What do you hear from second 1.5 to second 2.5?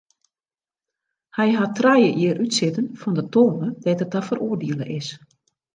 hat trije jier